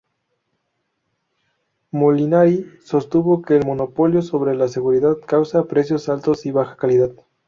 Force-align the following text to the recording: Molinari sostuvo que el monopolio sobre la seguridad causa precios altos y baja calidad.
Molinari 1.91 2.65
sostuvo 2.83 3.43
que 3.43 3.55
el 3.57 3.67
monopolio 3.67 4.23
sobre 4.23 4.55
la 4.55 4.67
seguridad 4.67 5.17
causa 5.27 5.65
precios 5.67 6.09
altos 6.09 6.47
y 6.47 6.51
baja 6.51 6.75
calidad. 6.75 7.11